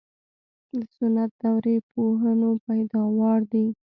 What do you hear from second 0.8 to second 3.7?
سنت دورې پوهنو پیداوار دي.